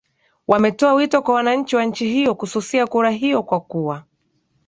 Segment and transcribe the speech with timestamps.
[0.47, 4.03] wametoa wito kwa wananchi wa nchi hiyo kususia kura hiyo kwa kuwa